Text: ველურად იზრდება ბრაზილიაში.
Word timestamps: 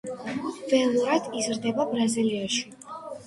ველურად 0.71 1.29
იზრდება 1.41 1.87
ბრაზილიაში. 1.93 2.65